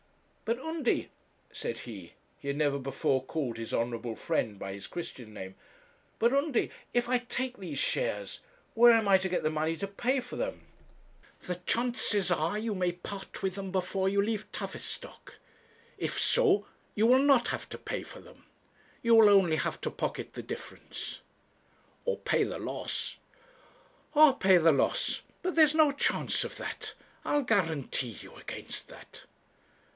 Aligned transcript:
'But, 0.45 0.59
Undy,' 0.59 1.09
said 1.53 1.77
he 1.79 2.13
he 2.39 2.47
had 2.49 2.57
never 2.57 2.79
before 2.79 3.23
called 3.23 3.55
his 3.57 3.73
honourable 3.73 4.15
friend 4.17 4.57
by 4.59 4.73
his 4.73 4.87
Christian 4.87 5.31
name 5.31 5.55
'but, 6.19 6.33
Undy, 6.33 6.71
if 6.91 7.07
I 7.07 7.19
take 7.19 7.57
these 7.59 7.79
shares, 7.79 8.39
where 8.73 8.91
am 8.91 9.07
I 9.07 9.17
to 9.19 9.29
get 9.29 9.43
the 9.43 9.51
money 9.51 9.77
to 9.77 9.87
pay 9.87 10.19
for 10.19 10.35
them? 10.35 10.65
'The 11.41 11.55
chances 11.67 12.31
are 12.31 12.57
you 12.57 12.73
may 12.75 12.91
part 12.93 13.43
with 13.43 13.55
them 13.55 13.71
before 13.71 14.09
you 14.09 14.21
leave 14.21 14.51
Tavistock. 14.51 15.35
If 15.99 16.19
so, 16.19 16.65
you 16.95 17.05
will 17.05 17.19
not 17.23 17.49
have 17.49 17.69
to 17.69 17.77
pay 17.77 18.01
for 18.03 18.19
them. 18.19 18.43
You 19.01 19.15
will 19.15 19.29
only 19.29 19.55
have 19.57 19.79
to 19.81 19.91
pocket 19.91 20.33
the 20.33 20.43
difference.' 20.43 21.21
'Or 22.03 22.17
pay 22.17 22.43
the 22.43 22.59
loss.' 22.59 23.17
'Or 24.15 24.35
pay 24.35 24.57
the 24.57 24.73
loss. 24.73 25.21
But 25.43 25.55
there's 25.55 25.75
no 25.75 25.91
chance 25.91 26.43
of 26.43 26.57
that. 26.57 26.93
I'll 27.23 27.43
guarantee 27.43 28.17
you 28.19 28.35
against 28.35 28.89
that.' 28.89 29.23